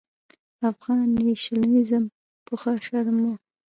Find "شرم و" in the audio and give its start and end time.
2.85-3.25